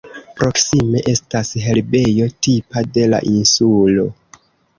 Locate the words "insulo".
3.35-4.09